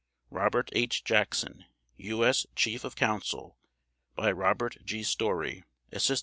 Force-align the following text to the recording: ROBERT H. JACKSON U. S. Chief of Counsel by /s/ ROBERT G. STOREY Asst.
ROBERT 0.31 0.69
H. 0.73 1.03
JACKSON 1.03 1.63
U. 1.97 2.25
S. 2.25 2.47
Chief 2.55 2.83
of 2.83 2.95
Counsel 2.95 3.55
by 4.15 4.31
/s/ 4.31 4.35
ROBERT 4.35 4.79
G. 4.83 5.03
STOREY 5.03 5.63
Asst. 5.93 6.09